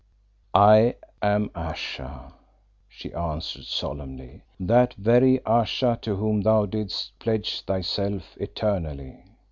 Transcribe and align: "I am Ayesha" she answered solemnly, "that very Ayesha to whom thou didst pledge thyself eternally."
"I 0.55 0.95
am 1.21 1.51
Ayesha" 1.53 2.33
she 2.87 3.13
answered 3.13 3.65
solemnly, 3.65 4.41
"that 4.59 4.95
very 4.95 5.45
Ayesha 5.45 5.99
to 6.01 6.15
whom 6.15 6.41
thou 6.41 6.65
didst 6.65 7.19
pledge 7.19 7.61
thyself 7.65 8.35
eternally." 8.37 9.19